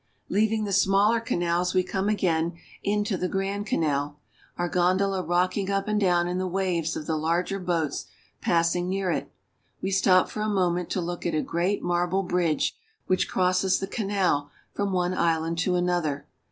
[0.29, 4.19] Leaving the smaller canals, we come again into the Grand Canal,
[4.57, 8.07] our gondola rocking up and down in the waves of the larger boats
[8.41, 9.31] passing near it;
[9.79, 12.75] we stop for a moment to look at a great marble bridge
[13.05, 16.25] which crosses the canal from one island to another.